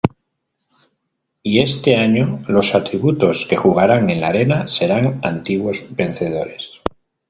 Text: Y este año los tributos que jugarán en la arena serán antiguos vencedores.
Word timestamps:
Y 1.43 1.59
este 1.59 1.95
año 1.95 2.43
los 2.47 2.71
tributos 2.83 3.45
que 3.47 3.55
jugarán 3.55 4.09
en 4.09 4.19
la 4.21 4.29
arena 4.29 4.67
serán 4.67 5.19
antiguos 5.21 5.95
vencedores. 5.95 6.81